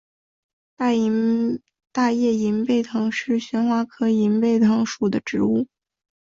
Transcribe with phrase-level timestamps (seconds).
[1.93, 5.67] 大叶银背藤是旋花科银背藤属的植物。